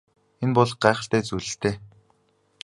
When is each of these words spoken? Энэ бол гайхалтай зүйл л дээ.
Энэ 0.43 0.53
бол 0.57 0.71
гайхалтай 0.83 1.21
зүйл 1.27 1.47
л 1.51 1.55
дээ. 1.61 1.75